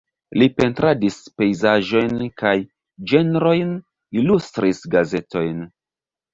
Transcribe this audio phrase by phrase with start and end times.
[0.41, 2.55] Li pentradis pejzaĝojn kaj
[3.13, 3.79] ĝenrojn,
[4.23, 5.65] ilustris gazetojn.